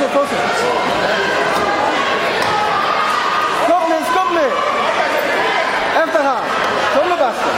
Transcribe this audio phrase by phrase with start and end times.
[0.00, 0.36] cose, cose.
[3.64, 4.44] Skopne, skopne.
[6.04, 6.44] Efterhand.
[6.94, 7.52] Kom nu basten.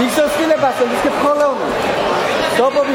[0.00, 0.90] Ikke så stille, Bastian.
[0.90, 1.74] Vi skal prøve at lave noget.
[2.54, 2.94] Stop og vi.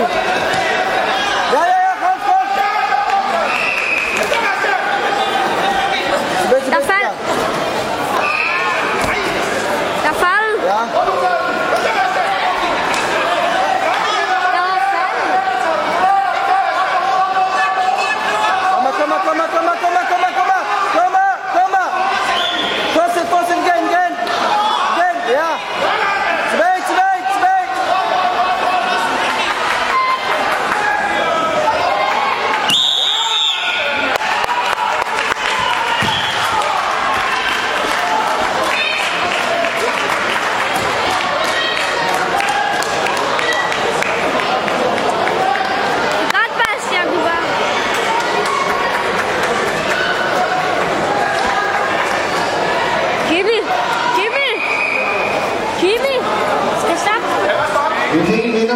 [58.14, 58.76] Eu vim, vim na